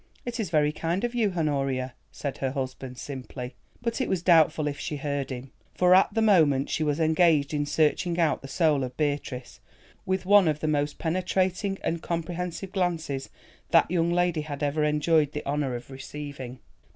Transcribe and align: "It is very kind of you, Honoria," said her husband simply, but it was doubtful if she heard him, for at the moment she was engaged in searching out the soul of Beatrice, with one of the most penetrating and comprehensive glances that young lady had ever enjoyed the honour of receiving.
"It 0.25 0.39
is 0.39 0.49
very 0.49 0.71
kind 0.71 1.03
of 1.03 1.13
you, 1.13 1.31
Honoria," 1.37 1.93
said 2.11 2.39
her 2.39 2.49
husband 2.53 2.97
simply, 2.97 3.53
but 3.83 4.01
it 4.01 4.09
was 4.09 4.23
doubtful 4.23 4.65
if 4.67 4.79
she 4.79 4.95
heard 4.97 5.29
him, 5.29 5.51
for 5.75 5.93
at 5.93 6.11
the 6.11 6.23
moment 6.23 6.71
she 6.71 6.83
was 6.83 6.99
engaged 6.99 7.53
in 7.53 7.67
searching 7.67 8.19
out 8.19 8.41
the 8.41 8.47
soul 8.47 8.83
of 8.83 8.97
Beatrice, 8.97 9.59
with 10.03 10.25
one 10.25 10.47
of 10.47 10.59
the 10.59 10.67
most 10.67 10.97
penetrating 10.97 11.77
and 11.83 12.01
comprehensive 12.01 12.71
glances 12.71 13.29
that 13.69 13.91
young 13.91 14.11
lady 14.11 14.41
had 14.41 14.63
ever 14.63 14.83
enjoyed 14.83 15.33
the 15.33 15.45
honour 15.45 15.75
of 15.75 15.91
receiving. 15.91 16.57